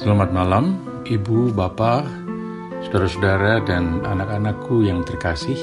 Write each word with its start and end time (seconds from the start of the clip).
Selamat 0.00 0.32
malam, 0.32 0.80
Ibu, 1.04 1.52
Bapak, 1.52 2.08
saudara-saudara, 2.88 3.60
dan 3.68 4.00
anak-anakku 4.00 4.80
yang 4.80 5.04
terkasih. 5.04 5.60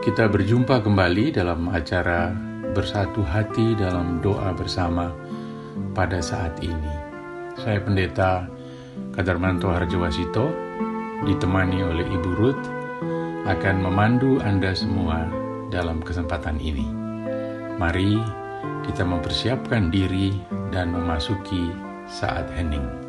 Kita 0.00 0.24
berjumpa 0.32 0.80
kembali 0.80 1.36
dalam 1.36 1.68
acara 1.68 2.32
Bersatu 2.72 3.20
Hati 3.20 3.76
dalam 3.76 4.24
Doa 4.24 4.56
Bersama 4.56 5.12
pada 5.92 6.24
saat 6.24 6.56
ini. 6.64 6.96
Saya 7.60 7.84
Pendeta 7.84 8.48
Kadarmanto 9.12 9.68
Harjawasito, 9.68 10.48
ditemani 11.28 11.84
oleh 11.84 12.08
Ibu 12.08 12.30
Ruth, 12.40 12.64
akan 13.44 13.84
memandu 13.84 14.40
Anda 14.40 14.72
semua 14.72 15.28
dalam 15.68 16.00
kesempatan 16.00 16.56
ini. 16.56 16.88
Mari 17.76 18.16
kita 18.88 19.04
mempersiapkan 19.04 19.92
diri 19.92 20.32
dan 20.72 20.96
memasuki 20.96 21.92
saat 22.08 22.48
hening. 22.52 23.03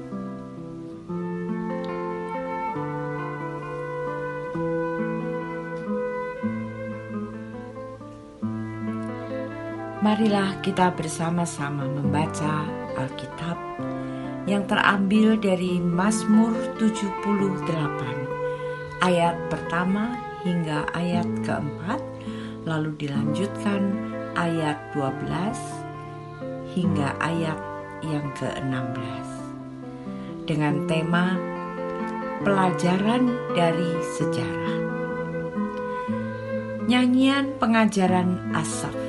Marilah 10.06 10.62
kita 10.62 10.94
bersama-sama 10.94 11.90
membaca 11.90 12.70
Alkitab 12.94 13.58
yang 14.46 14.70
terambil 14.70 15.34
dari 15.34 15.82
Mazmur 15.82 16.54
78 16.78 19.02
ayat 19.02 19.34
pertama 19.50 20.14
hingga 20.46 20.86
ayat 20.94 21.26
keempat 21.42 21.98
lalu 22.70 22.94
dilanjutkan 23.02 23.98
ayat 24.38 24.78
12 24.94 26.78
hingga 26.78 27.18
ayat 27.18 27.58
yang 28.06 28.30
ke-16 28.38 29.26
dengan 30.46 30.86
tema 30.86 31.34
pelajaran 32.46 33.34
dari 33.58 33.90
sejarah. 34.22 34.78
Nyanyian 36.86 37.58
pengajaran 37.58 38.54
Asaf. 38.54 39.05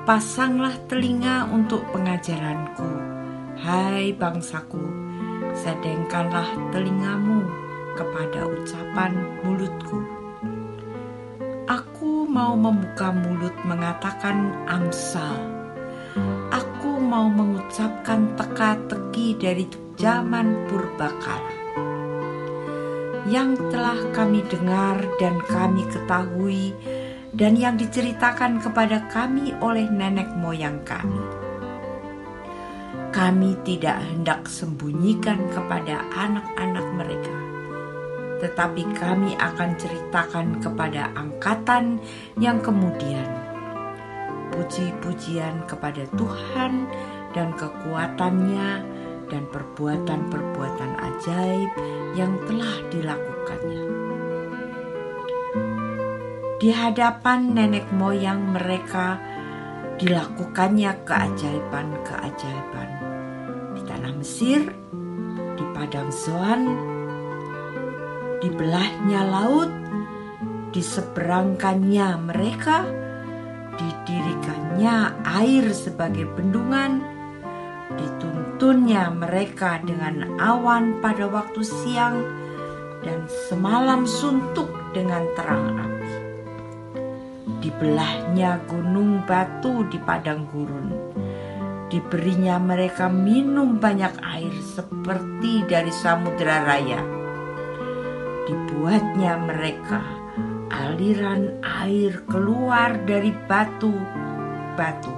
Pasanglah 0.00 0.72
telinga 0.88 1.44
untuk 1.52 1.84
pengajaranku, 1.92 2.88
hai 3.60 4.16
bangsaku, 4.16 4.80
sedengkanlah 5.52 6.48
telingamu 6.72 7.44
kepada 8.00 8.48
ucapan 8.48 9.12
mulutku. 9.44 10.00
Aku 11.68 12.24
mau 12.24 12.56
membuka 12.56 13.12
mulut 13.12 13.52
mengatakan 13.68 14.56
amsal. 14.72 15.36
Aku 16.48 16.96
mau 16.96 17.28
mengucapkan 17.28 18.24
teka-teki 18.40 19.36
dari 19.36 19.68
zaman 20.00 20.64
purbakala. 20.72 21.60
Yang 23.28 23.68
telah 23.68 24.00
kami 24.16 24.48
dengar 24.48 24.96
dan 25.20 25.44
kami 25.44 25.84
ketahui 25.92 26.72
dan 27.34 27.54
yang 27.54 27.78
diceritakan 27.78 28.58
kepada 28.58 29.06
kami 29.10 29.54
oleh 29.62 29.86
nenek 29.86 30.30
moyang 30.38 30.82
kami. 30.82 31.22
Kami 33.10 33.58
tidak 33.66 33.98
hendak 34.06 34.46
sembunyikan 34.46 35.50
kepada 35.50 36.06
anak-anak 36.14 36.86
mereka 36.94 37.40
tetapi 38.40 38.88
kami 38.96 39.36
akan 39.36 39.76
ceritakan 39.76 40.58
kepada 40.64 41.12
angkatan 41.12 42.00
yang 42.40 42.58
kemudian. 42.64 43.28
Puji-pujian 44.50 45.68
kepada 45.68 46.08
Tuhan 46.16 46.88
dan 47.36 47.54
kekuatannya 47.54 48.70
dan 49.30 49.46
perbuatan-perbuatan 49.54 50.92
ajaib 50.98 51.70
yang 52.18 52.34
telah 52.48 52.74
dilakukannya. 52.90 53.99
Di 56.60 56.68
hadapan 56.68 57.56
nenek 57.56 57.88
moyang 57.88 58.52
mereka 58.52 59.16
dilakukannya 59.96 60.92
keajaiban-keajaiban 61.08 62.88
di 63.72 63.80
tanah 63.88 64.12
Mesir, 64.12 64.68
di 65.56 65.64
padang 65.72 66.12
Zoan, 66.12 66.68
dibelahnya 68.44 69.24
laut, 69.24 69.72
diseberangkannya 70.76 72.28
mereka, 72.28 72.84
didirikannya 73.80 75.16
air 75.40 75.64
sebagai 75.72 76.28
bendungan, 76.28 77.00
dituntunnya 77.96 79.08
mereka 79.08 79.80
dengan 79.80 80.36
awan 80.36 81.00
pada 81.00 81.24
waktu 81.24 81.64
siang, 81.64 82.20
dan 83.00 83.24
semalam 83.48 84.04
suntuk 84.04 84.68
dengan 84.92 85.24
terang. 85.32 85.89
Dibelahnya 87.70 88.66
gunung 88.66 89.22
batu 89.30 89.86
di 89.86 90.02
padang 90.02 90.42
gurun, 90.50 90.90
diberinya 91.86 92.58
mereka 92.58 93.06
minum 93.06 93.78
banyak 93.78 94.10
air 94.26 94.50
seperti 94.58 95.62
dari 95.70 95.94
samudera 95.94 96.66
raya. 96.66 96.98
Dibuatnya 98.50 99.38
mereka 99.38 100.02
aliran 100.66 101.62
air 101.62 102.18
keluar 102.26 102.98
dari 103.06 103.30
batu-batu 103.46 105.14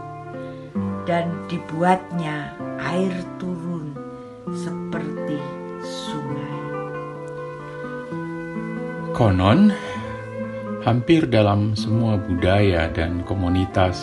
dan 1.08 1.32
dibuatnya 1.48 2.52
air 2.84 3.16
turun 3.40 3.96
seperti 4.52 5.40
sungai. 5.80 6.60
Konon, 9.16 9.72
hampir 10.82 11.30
dalam 11.30 11.78
semua 11.78 12.18
budaya 12.18 12.90
dan 12.90 13.22
komunitas 13.22 14.02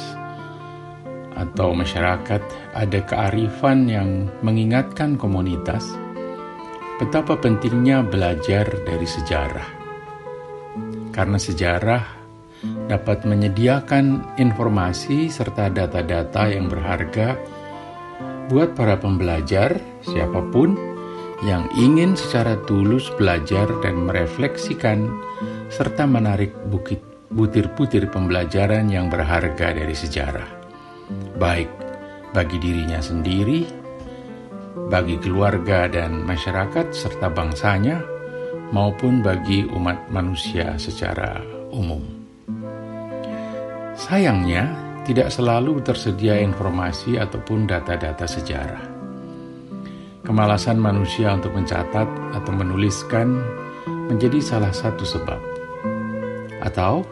atau 1.36 1.72
masyarakat 1.76 2.42
ada 2.76 3.00
kearifan 3.04 3.88
yang 3.88 4.28
mengingatkan 4.44 5.16
komunitas 5.16 5.88
betapa 7.00 7.40
pentingnya 7.40 8.04
belajar 8.04 8.68
dari 8.84 9.08
sejarah. 9.08 9.70
Karena 11.16 11.40
sejarah 11.40 12.04
dapat 12.92 13.24
menyediakan 13.24 14.36
informasi 14.36 15.32
serta 15.32 15.72
data-data 15.72 16.52
yang 16.52 16.68
berharga 16.68 17.40
buat 18.52 18.76
para 18.76 19.00
pembelajar 19.00 19.80
siapa 20.04 20.44
pun 20.52 20.76
yang 21.40 21.72
ingin 21.80 22.20
secara 22.20 22.60
tulus 22.68 23.08
belajar 23.16 23.72
dan 23.80 24.04
merefleksikan 24.04 25.08
serta 25.80 26.04
menarik 26.04 26.52
bukit 26.68 27.00
butir-butir 27.32 28.12
pembelajaran 28.12 28.92
yang 28.92 29.08
berharga 29.08 29.72
dari 29.72 29.96
sejarah. 29.96 30.50
Baik 31.40 31.72
bagi 32.36 32.60
dirinya 32.60 33.00
sendiri 33.00 33.80
bagi 34.90 35.22
keluarga 35.22 35.86
dan 35.86 36.26
masyarakat 36.26 36.96
serta 36.96 37.30
bangsanya, 37.30 38.02
maupun 38.74 39.22
bagi 39.22 39.66
umat 39.70 40.10
manusia 40.10 40.78
secara 40.82 41.42
umum. 41.70 42.02
Sayangnya, 43.94 44.72
tidak 45.06 45.34
selalu 45.34 45.82
tersedia 45.86 46.38
informasi 46.42 47.18
ataupun 47.18 47.70
data-data 47.70 48.26
sejarah. 48.30 48.84
Kemalasan 50.26 50.78
manusia 50.78 51.34
untuk 51.34 51.58
mencatat 51.58 52.08
atau 52.38 52.52
menuliskan 52.54 53.42
menjadi 54.10 54.38
salah 54.42 54.74
satu 54.74 55.02
sebab, 55.02 55.42
atau 56.60 57.04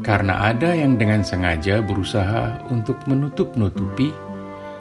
karena 0.00 0.54
ada 0.54 0.70
yang 0.72 0.94
dengan 0.94 1.26
sengaja 1.26 1.82
berusaha 1.82 2.62
untuk 2.70 3.02
menutup-nutupi 3.10 4.14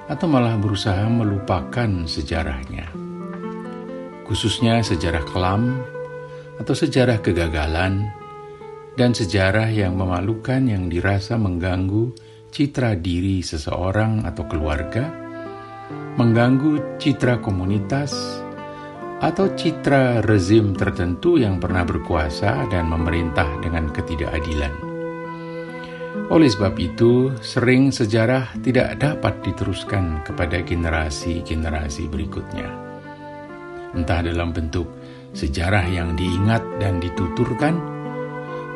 atau 0.09 0.25
malah 0.25 0.57
berusaha 0.57 1.05
melupakan 1.05 2.05
sejarahnya, 2.09 2.89
khususnya 4.25 4.81
sejarah 4.81 5.25
kelam 5.29 5.81
atau 6.57 6.73
sejarah 6.73 7.21
kegagalan 7.21 8.09
dan 8.97 9.13
sejarah 9.13 9.69
yang 9.69 9.95
memalukan 9.95 10.65
yang 10.65 10.89
dirasa 10.89 11.37
mengganggu 11.37 12.11
citra 12.49 12.97
diri 12.97 13.45
seseorang 13.45 14.25
atau 14.25 14.43
keluarga, 14.49 15.07
mengganggu 16.17 16.97
citra 16.97 17.39
komunitas, 17.39 18.41
atau 19.19 19.51
citra 19.51 20.23
rezim 20.23 20.71
tertentu 20.71 21.35
yang 21.35 21.59
pernah 21.59 21.83
berkuasa 21.83 22.67
dan 22.71 22.87
memerintah 22.87 23.59
dengan 23.59 23.91
ketidakadilan. 23.91 24.71
Oleh 26.29 26.47
sebab 26.47 26.77
itu, 26.79 27.33
sering 27.43 27.91
sejarah 27.91 28.53
tidak 28.63 28.95
dapat 29.01 29.43
diteruskan 29.43 30.23
kepada 30.23 30.61
generasi-generasi 30.63 32.07
berikutnya. 32.07 32.69
Entah 33.97 34.21
dalam 34.21 34.53
bentuk 34.53 34.87
sejarah 35.33 35.83
yang 35.89 36.13
diingat 36.13 36.61
dan 36.77 37.01
dituturkan, 37.01 37.75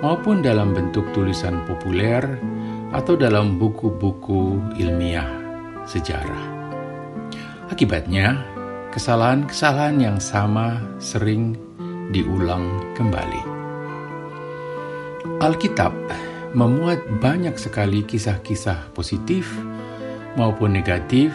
maupun 0.04 0.44
dalam 0.44 0.76
bentuk 0.76 1.08
tulisan 1.16 1.64
populer 1.64 2.26
atau 2.92 3.16
dalam 3.16 3.56
buku-buku 3.62 4.60
ilmiah 4.82 5.30
sejarah. 5.88 6.52
Akibatnya, 7.72 8.53
kesalahan-kesalahan 8.94 9.98
yang 9.98 10.18
sama 10.22 10.78
sering 11.02 11.58
diulang 12.14 12.94
kembali. 12.94 13.42
Alkitab 15.42 15.90
memuat 16.54 17.02
banyak 17.18 17.58
sekali 17.58 18.06
kisah-kisah 18.06 18.94
positif 18.94 19.50
maupun 20.38 20.78
negatif, 20.78 21.34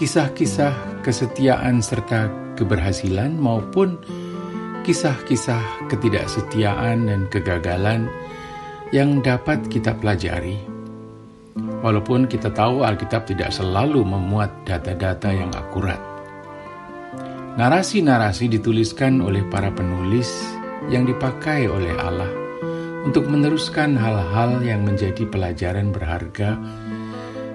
kisah-kisah 0.00 1.04
kesetiaan 1.04 1.84
serta 1.84 2.32
keberhasilan 2.56 3.36
maupun 3.36 4.00
kisah-kisah 4.88 5.60
ketidaksetiaan 5.92 7.12
dan 7.12 7.28
kegagalan 7.28 8.08
yang 8.88 9.20
dapat 9.20 9.60
kita 9.68 9.92
pelajari. 10.00 10.56
Walaupun 11.84 12.24
kita 12.24 12.48
tahu 12.48 12.88
Alkitab 12.88 13.28
tidak 13.28 13.52
selalu 13.52 14.00
memuat 14.00 14.64
data-data 14.64 15.28
yang 15.28 15.52
akurat. 15.52 16.13
Narasi-narasi 17.54 18.50
dituliskan 18.50 19.22
oleh 19.22 19.46
para 19.46 19.70
penulis 19.70 20.26
yang 20.90 21.06
dipakai 21.06 21.70
oleh 21.70 21.94
Allah 22.02 22.26
untuk 23.06 23.30
meneruskan 23.30 23.94
hal-hal 23.94 24.58
yang 24.66 24.82
menjadi 24.82 25.22
pelajaran 25.30 25.94
berharga 25.94 26.58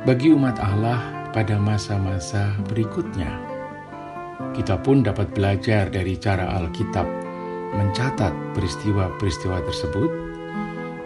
bagi 0.07 0.31
umat 0.31 0.56
Allah 0.63 1.04
pada 1.36 1.60
masa-masa 1.60 2.56
berikutnya. 2.72 3.28
Kita 4.56 4.80
pun 4.80 5.04
dapat 5.04 5.36
belajar 5.36 5.92
dari 5.92 6.16
cara 6.16 6.48
Alkitab 6.56 7.07
mencatat 7.75 8.56
peristiwa-peristiwa 8.56 9.68
tersebut, 9.68 10.12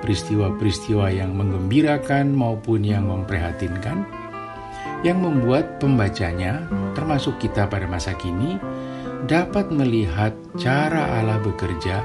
peristiwa-peristiwa 0.06 1.10
yang 1.10 1.34
menggembirakan 1.34 2.30
maupun 2.30 2.86
yang 2.86 3.10
memprihatinkan, 3.10 4.06
yang 5.03 5.19
membuat 5.19 5.83
pembacanya, 5.83 6.63
termasuk 6.95 7.38
kita 7.38 7.67
pada 7.67 7.85
masa 7.85 8.15
kini, 8.15 8.55
dapat 9.27 9.71
melihat 9.71 10.31
cara 10.55 11.19
Allah 11.19 11.39
bekerja 11.44 12.03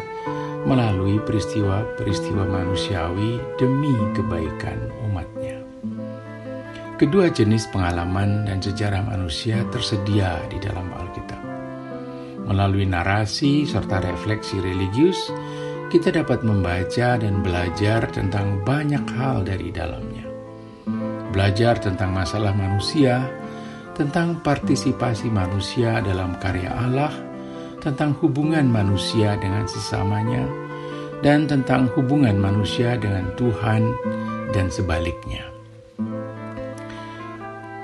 melalui 0.67 1.23
peristiwa-peristiwa 1.23 2.45
manusiawi 2.45 3.39
demi 3.57 3.95
kebaikan 4.13 4.91
umatnya. 5.07 5.63
Kedua 6.99 7.31
jenis 7.31 7.71
pengalaman 7.71 8.43
dan 8.43 8.59
sejarah 8.59 9.07
manusia 9.07 9.63
tersedia 9.71 10.35
di 10.51 10.59
dalam 10.59 10.91
Alkitab. 10.91 11.39
Melalui 12.51 12.91
narasi 12.91 13.63
serta 13.63 14.03
refleksi 14.03 14.59
religius, 14.59 15.31
kita 15.95 16.11
dapat 16.11 16.43
membaca 16.43 17.15
dan 17.15 17.39
belajar 17.39 18.03
tentang 18.11 18.67
banyak 18.67 19.05
hal 19.15 19.47
dari 19.47 19.71
dalamnya. 19.71 20.18
Belajar 21.39 21.79
tentang 21.79 22.11
masalah 22.11 22.51
manusia, 22.51 23.23
tentang 23.95 24.43
partisipasi 24.43 25.31
manusia 25.31 26.03
dalam 26.03 26.35
karya 26.43 26.67
Allah, 26.67 27.15
tentang 27.79 28.11
hubungan 28.19 28.67
manusia 28.67 29.39
dengan 29.39 29.63
sesamanya, 29.71 30.43
dan 31.23 31.47
tentang 31.47 31.87
hubungan 31.95 32.35
manusia 32.35 32.99
dengan 32.99 33.31
Tuhan 33.39 33.87
dan 34.51 34.67
sebaliknya. 34.67 35.47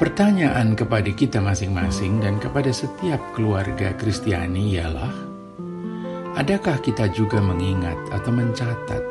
Pertanyaan 0.03 0.75
kepada 0.75 1.15
kita 1.15 1.39
masing-masing 1.39 2.27
dan 2.27 2.43
kepada 2.43 2.75
setiap 2.75 3.23
keluarga 3.39 3.95
Kristiani 3.95 4.75
ialah, 4.75 5.15
adakah 6.35 6.83
kita 6.83 7.07
juga 7.15 7.39
mengingat 7.39 8.03
atau 8.11 8.35
mencatat 8.35 9.03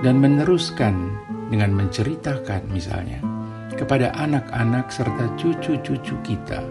dan 0.00 0.16
meneruskan 0.16 1.12
dengan 1.52 1.76
menceritakan 1.76 2.72
misalnya 2.72 3.35
kepada 3.76 4.12
anak-anak 4.16 4.88
serta 4.90 5.36
cucu-cucu 5.36 6.16
kita 6.24 6.64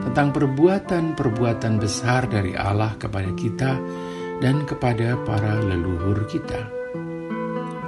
tentang 0.00 0.32
perbuatan-perbuatan 0.32 1.76
besar 1.76 2.24
dari 2.30 2.56
Allah 2.56 2.96
kepada 2.96 3.30
kita 3.36 3.76
dan 4.40 4.64
kepada 4.64 5.20
para 5.28 5.60
leluhur 5.60 6.24
kita. 6.30 6.64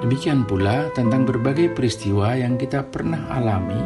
Demikian 0.05 0.43
pula 0.43 0.91
tentang 0.93 1.23
berbagai 1.23 1.73
peristiwa 1.73 2.35
yang 2.35 2.59
kita 2.59 2.83
pernah 2.85 3.31
alami 3.31 3.81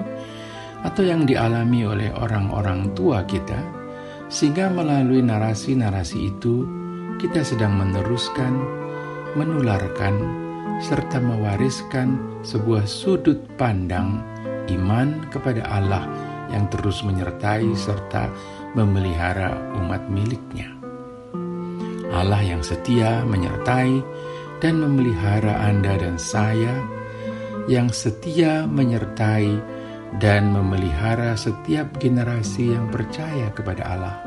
atau 0.82 1.06
yang 1.06 1.30
dialami 1.30 1.86
oleh 1.86 2.10
orang-orang 2.10 2.92
tua 2.98 3.22
kita, 3.24 3.62
sehingga 4.28 4.68
melalui 4.74 5.22
narasi-narasi 5.22 6.18
itu 6.18 6.66
kita 7.22 7.46
sedang 7.46 7.78
meneruskan, 7.78 8.54
menularkan, 9.38 10.18
serta 10.82 11.18
mewariskan 11.18 12.42
sebuah 12.46 12.86
sudut 12.86 13.42
pandang 13.58 14.22
iman 14.72 15.28
kepada 15.32 15.64
Allah 15.68 16.04
yang 16.52 16.68
terus 16.72 17.04
menyertai 17.04 17.76
serta 17.76 18.32
memelihara 18.76 19.56
umat 19.80 20.08
miliknya. 20.08 20.72
Allah 22.12 22.40
yang 22.40 22.64
setia 22.64 23.22
menyertai 23.28 24.00
dan 24.64 24.80
memelihara 24.80 25.60
Anda 25.60 26.00
dan 26.00 26.16
saya, 26.16 26.72
yang 27.68 27.92
setia 27.92 28.64
menyertai 28.66 29.60
dan 30.24 30.56
memelihara 30.56 31.36
setiap 31.36 32.00
generasi 32.00 32.74
yang 32.74 32.88
percaya 32.88 33.52
kepada 33.52 33.84
Allah. 33.84 34.18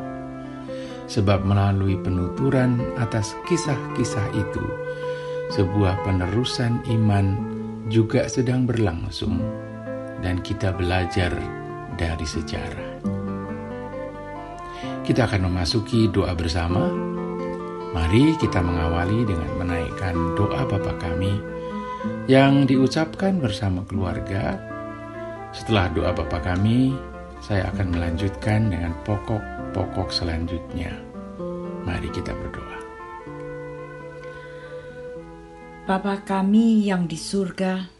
Sebab 1.10 1.42
melalui 1.42 1.98
penuturan 1.98 2.78
atas 3.00 3.34
kisah-kisah 3.48 4.28
itu, 4.36 4.62
sebuah 5.50 6.06
penerusan 6.06 6.86
iman 6.86 7.26
juga 7.90 8.30
sedang 8.30 8.68
berlangsung 8.70 9.42
dan 10.20 10.40
kita 10.44 10.72
belajar 10.76 11.32
dari 11.96 12.26
sejarah. 12.26 12.90
Kita 15.04 15.26
akan 15.26 15.50
memasuki 15.50 16.06
doa 16.06 16.32
bersama. 16.36 16.86
Mari 17.90 18.38
kita 18.38 18.62
mengawali 18.62 19.26
dengan 19.26 19.50
menaikkan 19.58 20.14
doa 20.38 20.62
Bapa 20.62 20.94
kami 21.02 21.34
yang 22.30 22.62
diucapkan 22.64 23.42
bersama 23.42 23.82
keluarga. 23.90 24.54
Setelah 25.50 25.90
doa 25.90 26.14
Bapa 26.14 26.38
kami, 26.38 26.94
saya 27.42 27.66
akan 27.74 27.90
melanjutkan 27.90 28.70
dengan 28.70 28.94
pokok-pokok 29.02 30.14
selanjutnya. 30.14 30.94
Mari 31.82 32.08
kita 32.14 32.30
berdoa. 32.30 32.78
Bapa 35.90 36.22
kami 36.22 36.86
yang 36.86 37.10
di 37.10 37.18
surga, 37.18 37.99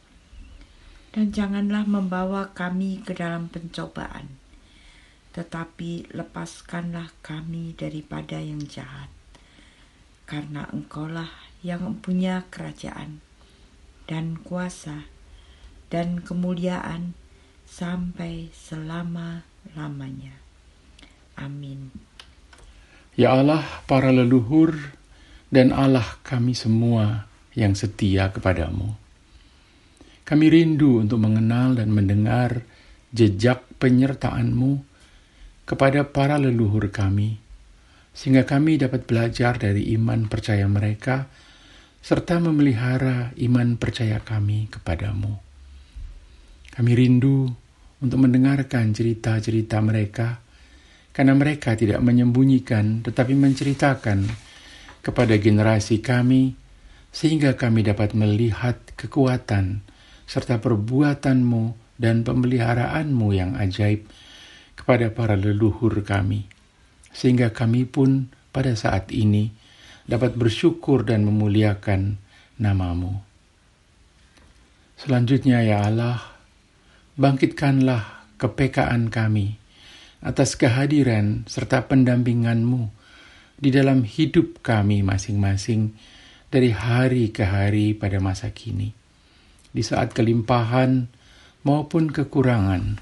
dan 1.11 1.35
janganlah 1.35 1.83
membawa 1.83 2.55
kami 2.55 3.03
ke 3.03 3.11
dalam 3.11 3.51
pencobaan, 3.51 4.31
tetapi 5.35 6.11
lepaskanlah 6.15 7.11
kami 7.19 7.75
daripada 7.75 8.39
yang 8.39 8.63
jahat, 8.63 9.11
karena 10.23 10.71
Engkaulah 10.71 11.31
yang 11.61 11.83
mempunyai 11.83 12.47
kerajaan 12.47 13.19
dan 14.07 14.39
kuasa 14.39 15.07
dan 15.91 16.23
kemuliaan 16.23 17.13
sampai 17.67 18.47
selama-lamanya. 18.55 20.35
Amin. 21.35 21.91
Ya 23.19 23.35
Allah, 23.35 23.63
para 23.87 24.11
leluhur 24.11 24.95
dan 25.51 25.75
Allah 25.75 26.15
kami 26.23 26.55
semua 26.55 27.27
yang 27.51 27.75
setia 27.75 28.31
kepadamu. 28.31 28.95
Kami 30.31 30.47
rindu 30.47 31.03
untuk 31.03 31.19
mengenal 31.19 31.75
dan 31.75 31.91
mendengar 31.91 32.63
jejak 33.11 33.67
penyertaan-Mu 33.83 34.79
kepada 35.67 36.07
para 36.07 36.39
leluhur 36.39 36.87
kami, 36.87 37.35
sehingga 38.15 38.47
kami 38.47 38.79
dapat 38.79 39.03
belajar 39.03 39.59
dari 39.59 39.91
iman 39.99 40.31
percaya 40.31 40.71
mereka 40.71 41.27
serta 41.99 42.39
memelihara 42.39 43.35
iman 43.43 43.75
percaya 43.75 44.23
kami 44.23 44.71
kepadamu. 44.71 45.35
Kami 46.79 46.91
rindu 46.95 47.51
untuk 47.99 48.23
mendengarkan 48.23 48.95
cerita-cerita 48.95 49.83
mereka, 49.83 50.39
karena 51.11 51.35
mereka 51.35 51.75
tidak 51.75 51.99
menyembunyikan 51.99 53.03
tetapi 53.03 53.35
menceritakan 53.35 54.31
kepada 55.03 55.35
generasi 55.35 55.99
kami, 55.99 56.55
sehingga 57.11 57.59
kami 57.59 57.83
dapat 57.83 58.15
melihat 58.15 58.79
kekuatan 58.95 59.90
serta 60.31 60.63
perbuatanmu 60.63 61.99
dan 61.99 62.23
pemeliharaanmu 62.23 63.27
yang 63.35 63.59
ajaib 63.59 64.07
kepada 64.79 65.11
para 65.11 65.35
leluhur 65.35 65.99
kami, 66.07 66.47
sehingga 67.11 67.51
kami 67.51 67.83
pun 67.83 68.31
pada 68.55 68.71
saat 68.79 69.11
ini 69.11 69.51
dapat 70.07 70.39
bersyukur 70.39 71.03
dan 71.03 71.27
memuliakan 71.27 72.15
namamu. 72.63 73.19
Selanjutnya 74.95 75.67
ya 75.67 75.83
Allah, 75.83 76.23
bangkitkanlah 77.19 78.31
kepekaan 78.39 79.11
kami 79.11 79.59
atas 80.23 80.55
kehadiran 80.55 81.43
serta 81.43 81.91
pendampinganmu 81.91 82.87
di 83.59 83.67
dalam 83.67 84.07
hidup 84.07 84.63
kami 84.63 85.03
masing-masing 85.03 85.91
dari 86.47 86.71
hari 86.71 87.35
ke 87.35 87.43
hari 87.43 87.91
pada 87.91 88.23
masa 88.23 88.55
kini. 88.55 89.00
Di 89.71 89.83
saat 89.83 90.11
kelimpahan 90.11 91.07
maupun 91.63 92.11
kekurangan, 92.11 92.99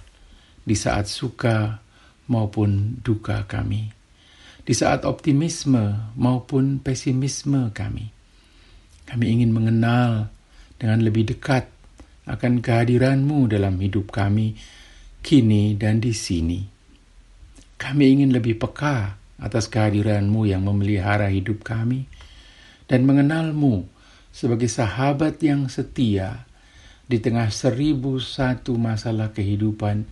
di 0.65 0.75
saat 0.77 1.09
suka 1.09 1.81
maupun 2.29 3.01
duka 3.01 3.49
kami, 3.49 3.89
di 4.61 4.73
saat 4.77 5.01
optimisme 5.01 6.13
maupun 6.13 6.77
pesimisme 6.77 7.73
kami. 7.73 8.13
Kami 9.09 9.25
ingin 9.25 9.49
mengenal 9.49 10.29
dengan 10.77 11.01
lebih 11.01 11.33
dekat 11.33 11.65
akan 12.29 12.61
kehadiranmu 12.61 13.49
dalam 13.49 13.81
hidup 13.81 14.13
kami 14.13 14.53
kini 15.25 15.73
dan 15.73 15.97
di 15.97 16.13
sini. 16.13 16.61
Kami 17.81 18.05
ingin 18.13 18.29
lebih 18.29 18.61
peka 18.61 19.17
atas 19.41 19.65
kehadiranmu 19.71 20.45
yang 20.45 20.61
memelihara 20.61 21.31
hidup 21.31 21.65
kami 21.65 22.05
dan 22.85 23.07
mengenalmu 23.09 23.87
sebagai 24.29 24.69
sahabat 24.69 25.41
yang 25.41 25.65
setia 25.71 26.48
di 27.09 27.17
tengah 27.17 27.49
seribu 27.49 28.21
satu 28.21 28.77
masalah 28.77 29.33
kehidupan 29.33 30.05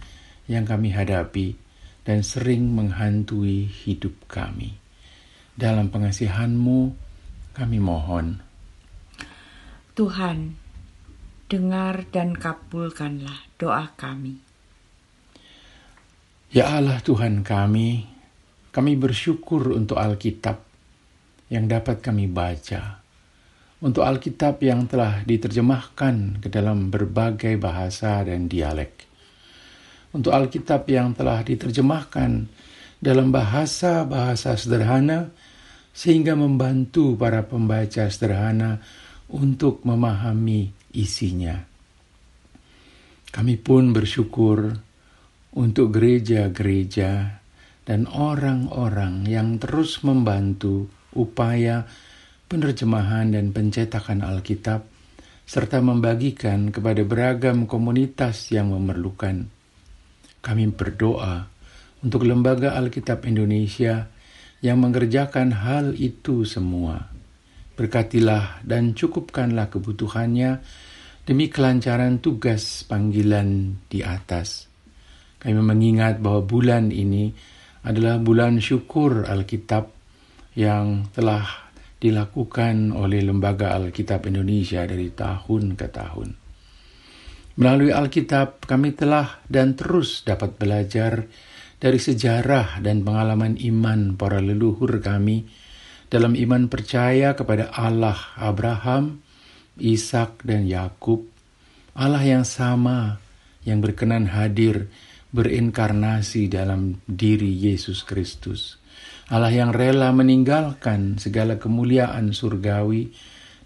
yang 0.50 0.66
kami 0.66 0.90
hadapi 0.90 1.54
dan 2.02 2.26
sering 2.26 2.74
menghantui 2.74 3.70
hidup 3.70 4.18
kami. 4.26 4.74
Dalam 5.54 5.94
pengasihanmu 5.94 6.80
kami 7.54 7.78
mohon. 7.78 8.42
Tuhan, 9.94 10.58
dengar 11.46 12.06
dan 12.10 12.34
kabulkanlah 12.34 13.46
doa 13.62 13.94
kami. 13.94 14.42
Ya 16.50 16.80
Allah 16.82 17.02
Tuhan 17.04 17.46
kami, 17.46 18.08
kami 18.74 18.94
bersyukur 18.98 19.74
untuk 19.74 20.02
Alkitab 20.02 20.64
yang 21.50 21.68
dapat 21.68 22.00
kami 22.00 22.30
baca, 22.30 23.02
untuk 23.78 24.02
Alkitab 24.02 24.58
yang 24.66 24.90
telah 24.90 25.22
diterjemahkan 25.22 26.42
ke 26.42 26.48
dalam 26.50 26.90
berbagai 26.90 27.58
bahasa 27.62 28.26
dan 28.26 28.50
dialek, 28.50 29.06
untuk 30.14 30.34
Alkitab 30.34 30.90
yang 30.90 31.14
telah 31.14 31.46
diterjemahkan 31.46 32.50
dalam 32.98 33.30
bahasa-bahasa 33.30 34.58
sederhana 34.58 35.30
sehingga 35.94 36.34
membantu 36.34 37.14
para 37.18 37.46
pembaca 37.46 38.10
sederhana 38.10 38.82
untuk 39.30 39.86
memahami 39.86 40.74
isinya. 40.94 41.58
Kami 43.30 43.56
pun 43.62 43.94
bersyukur 43.94 44.74
untuk 45.58 45.94
gereja-gereja 45.94 47.42
dan 47.86 48.10
orang-orang 48.10 49.26
yang 49.30 49.62
terus 49.62 50.02
membantu 50.02 50.90
upaya 51.14 51.86
penerjemahan 52.48 53.36
dan 53.36 53.52
pencetakan 53.52 54.24
Alkitab, 54.24 54.88
serta 55.48 55.80
membagikan 55.80 56.72
kepada 56.72 57.04
beragam 57.08 57.68
komunitas 57.68 58.52
yang 58.52 58.72
memerlukan. 58.76 59.48
Kami 60.44 60.72
berdoa 60.72 61.48
untuk 62.04 62.24
Lembaga 62.28 62.76
Alkitab 62.76 63.24
Indonesia 63.28 64.08
yang 64.64 64.80
mengerjakan 64.80 65.54
hal 65.54 65.96
itu 65.96 66.44
semua. 66.48 67.12
Berkatilah 67.78 68.64
dan 68.66 68.98
cukupkanlah 68.98 69.70
kebutuhannya 69.70 70.64
demi 71.28 71.52
kelancaran 71.52 72.24
tugas 72.24 72.88
panggilan 72.88 73.78
di 73.92 74.02
atas. 74.02 74.72
Kami 75.38 75.60
mengingat 75.62 76.18
bahwa 76.18 76.42
bulan 76.42 76.90
ini 76.90 77.30
adalah 77.86 78.18
bulan 78.18 78.58
syukur 78.58 79.30
Alkitab 79.30 79.94
yang 80.58 81.06
telah 81.14 81.67
dilakukan 81.98 82.94
oleh 82.94 83.26
Lembaga 83.26 83.74
Alkitab 83.74 84.30
Indonesia 84.30 84.86
dari 84.86 85.10
tahun 85.10 85.74
ke 85.74 85.88
tahun. 85.90 86.30
Melalui 87.58 87.90
Alkitab, 87.90 88.70
kami 88.70 88.94
telah 88.94 89.42
dan 89.50 89.74
terus 89.74 90.22
dapat 90.22 90.62
belajar 90.62 91.26
dari 91.82 91.98
sejarah 91.98 92.82
dan 92.86 93.02
pengalaman 93.02 93.58
iman 93.58 94.14
para 94.14 94.38
leluhur 94.38 95.02
kami 95.02 95.50
dalam 96.14 96.38
iman 96.38 96.70
percaya 96.70 97.34
kepada 97.34 97.74
Allah 97.74 98.18
Abraham, 98.38 99.26
Ishak 99.82 100.46
dan 100.46 100.70
Yakub, 100.70 101.26
Allah 101.98 102.22
yang 102.22 102.46
sama 102.46 103.18
yang 103.66 103.82
berkenan 103.82 104.30
hadir 104.30 104.88
berinkarnasi 105.34 106.48
dalam 106.48 107.02
diri 107.10 107.52
Yesus 107.52 108.06
Kristus. 108.06 108.80
Allah 109.28 109.52
yang 109.52 109.76
rela 109.76 110.16
meninggalkan 110.16 111.20
segala 111.20 111.60
kemuliaan 111.60 112.32
surgawi 112.32 113.12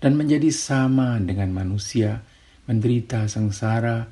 dan 0.01 0.18
menjadi 0.18 0.50
sama 0.50 1.22
dengan 1.22 1.53
manusia, 1.53 2.25
menderita 2.65 3.30
sengsara, 3.30 4.10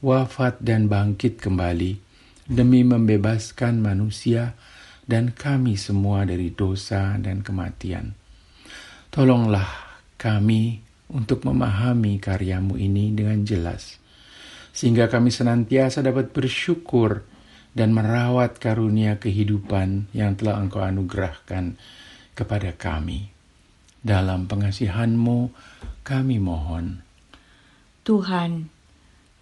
wafat 0.00 0.64
dan 0.64 0.88
bangkit 0.88 1.44
kembali 1.44 2.00
demi 2.48 2.80
membebaskan 2.88 3.84
manusia 3.84 4.56
dan 5.04 5.36
kami 5.36 5.76
semua 5.76 6.24
dari 6.24 6.56
dosa 6.56 7.20
dan 7.20 7.44
kematian. 7.44 8.16
Tolonglah 9.12 9.68
kami 10.16 10.80
untuk 11.12 11.44
memahami 11.44 12.16
karyamu 12.16 12.80
ini 12.80 13.12
dengan 13.12 13.44
jelas, 13.44 14.00
sehingga 14.72 15.12
kami 15.12 15.28
senantiasa 15.28 16.00
dapat 16.00 16.32
bersyukur 16.32 17.28
dan 17.78 17.94
merawat 17.94 18.58
karunia 18.58 19.22
kehidupan 19.22 20.10
yang 20.10 20.34
telah 20.34 20.58
Engkau 20.58 20.82
anugerahkan 20.82 21.78
kepada 22.34 22.74
kami. 22.74 23.30
Dalam 24.02 24.50
pengasihanmu 24.50 25.54
kami 26.02 26.42
mohon. 26.42 27.06
Tuhan, 28.02 28.66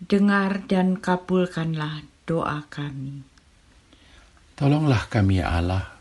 dengar 0.05 0.69
dan 0.69 1.01
kabulkanlah 1.01 2.05
doa 2.29 2.69
kami. 2.69 3.25
Tolonglah 4.53 5.09
kami 5.09 5.41
ya 5.41 5.57
Allah 5.57 5.97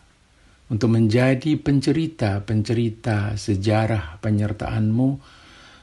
untuk 0.68 0.92
menjadi 0.92 1.56
pencerita-pencerita 1.56 3.40
sejarah 3.40 4.20
penyertaan-Mu 4.20 5.10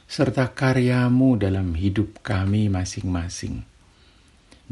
serta 0.05 0.53
karyamu 0.53 1.39
dalam 1.41 1.73
hidup 1.73 2.21
kami 2.21 2.69
masing-masing. 2.69 3.72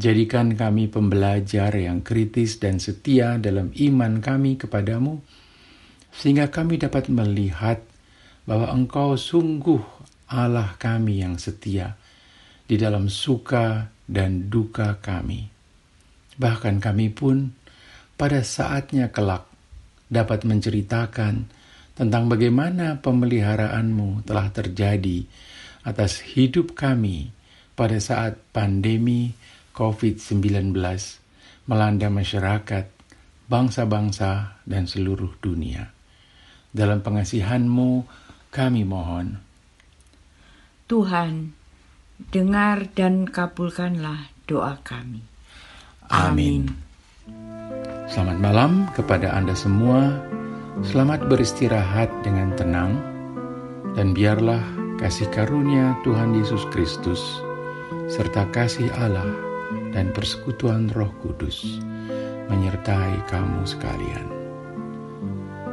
Jadikan 0.02 0.58
kami 0.58 0.90
pembelajar 0.90 1.70
yang 1.78 2.02
kritis 2.02 2.58
dan 2.58 2.82
setia 2.82 3.38
dalam 3.38 3.70
iman 3.70 4.18
kami 4.18 4.58
kepadamu, 4.58 5.22
sehingga 6.10 6.50
kami 6.50 6.82
dapat 6.82 7.06
melihat 7.06 7.78
bahwa 8.42 8.74
Engkau 8.74 9.14
sungguh 9.14 9.78
Allah 10.26 10.74
kami 10.74 11.22
yang 11.22 11.38
setia 11.38 11.94
di 12.66 12.74
dalam 12.74 13.06
suka 13.06 13.94
dan 14.02 14.50
duka 14.50 14.98
kami. 14.98 15.46
Bahkan 16.34 16.82
kami 16.82 17.06
pun 17.14 17.54
pada 18.18 18.42
saatnya 18.42 19.14
kelak 19.14 19.46
dapat 20.10 20.42
menceritakan 20.42 21.46
tentang 21.94 22.26
bagaimana 22.26 22.98
pemeliharaanmu 22.98 24.26
telah 24.26 24.50
terjadi 24.50 25.22
atas 25.86 26.26
hidup 26.34 26.74
kami 26.74 27.30
pada 27.78 28.02
saat 28.02 28.34
pandemi 28.50 29.30
COVID-19 29.72 30.76
melanda 31.66 32.08
masyarakat, 32.12 32.86
bangsa-bangsa, 33.48 34.60
dan 34.68 34.84
seluruh 34.84 35.32
dunia. 35.40 35.92
Dalam 36.72 37.04
pengasihanmu 37.04 38.04
kami 38.52 38.82
mohon. 38.84 39.40
Tuhan, 40.88 41.56
dengar 42.32 42.88
dan 42.92 43.24
kabulkanlah 43.28 44.28
doa 44.44 44.76
kami. 44.84 45.24
Amin. 46.12 46.68
Amin. 46.68 46.92
Selamat 48.12 48.38
malam 48.44 48.72
kepada 48.92 49.32
Anda 49.32 49.56
semua. 49.56 50.20
Selamat 50.84 51.28
beristirahat 51.28 52.12
dengan 52.20 52.52
tenang, 52.56 53.00
dan 53.96 54.12
biarlah 54.12 54.60
kasih 55.00 55.28
karunia 55.32 55.96
Tuhan 56.04 56.36
Yesus 56.36 56.64
Kristus 56.72 57.20
serta 58.08 58.48
kasih 58.52 58.92
Allah 58.96 59.51
dan 59.92 60.08
persekutuan 60.10 60.88
Roh 60.96 61.12
Kudus 61.20 61.78
menyertai 62.48 63.28
kamu 63.28 63.62
sekalian. 63.68 64.26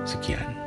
Sekian. 0.04 0.59